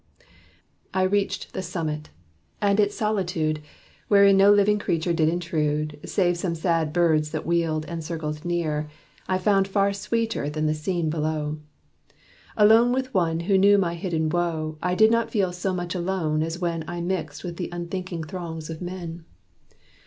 I 0.95 1.03
reached 1.03 1.53
the 1.53 1.61
summit: 1.61 2.09
and 2.59 2.79
its 2.79 2.95
solitude, 2.95 3.61
Wherein 4.07 4.35
no 4.35 4.51
living 4.51 4.79
creature 4.79 5.13
did 5.13 5.29
intrude, 5.29 5.99
Save 6.05 6.37
some 6.37 6.55
sad 6.55 6.91
birds 6.91 7.29
that 7.29 7.45
wheeled 7.45 7.85
and 7.85 8.03
circled 8.03 8.43
near, 8.43 8.89
I 9.27 9.37
found 9.37 9.67
far 9.67 9.93
sweeter 9.93 10.49
than 10.49 10.65
the 10.65 10.73
scene 10.73 11.11
below. 11.11 11.59
Alone 12.57 12.91
with 12.91 13.13
One 13.13 13.41
who 13.41 13.59
knew 13.59 13.77
my 13.77 13.93
hidden 13.93 14.27
woe, 14.29 14.79
I 14.81 14.95
did 14.95 15.11
not 15.11 15.29
feel 15.29 15.51
so 15.53 15.71
much 15.71 15.93
alone 15.93 16.41
as 16.41 16.57
when 16.57 16.83
I 16.87 16.99
mixed 16.99 17.43
with 17.43 17.57
th' 17.57 17.69
unthinking 17.71 18.23
throngs 18.23 18.71
of 18.71 18.81
men. 18.81 19.23